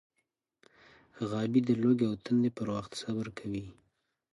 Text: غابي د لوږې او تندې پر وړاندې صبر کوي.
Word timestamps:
غابي 1.29 1.61
د 1.65 1.69
لوږې 1.81 2.05
او 2.09 2.15
تندې 2.25 2.49
پر 2.57 2.67
وړاندې 2.71 2.99
صبر 3.01 3.27
کوي. 3.39 3.65